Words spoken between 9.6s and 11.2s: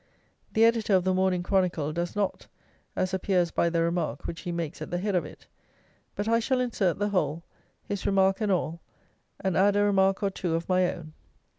a remark or two of my own.